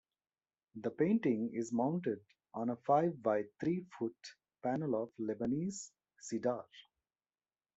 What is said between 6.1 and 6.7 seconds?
cedar.